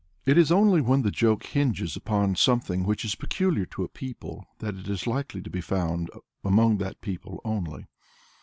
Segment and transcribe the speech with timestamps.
[0.25, 4.47] It is only when the joke hinges upon something which is peculiar to a people
[4.57, 6.09] that it is likely to be found
[6.43, 7.85] among that people only.